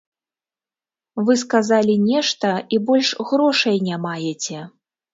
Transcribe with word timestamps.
Вы 1.27 1.33
сказалі 1.43 1.93
нешта, 2.07 2.57
і 2.75 2.83
больш 2.91 3.15
грошай 3.33 3.75
не 3.93 4.05
маеце. 4.11 4.69